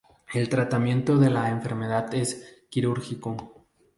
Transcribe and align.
El 0.33 0.49
tratamiento 0.49 1.19
de 1.19 1.29
la 1.29 1.51
enfermedad 1.51 2.11
es 2.15 2.65
quirúrgico 2.71 3.67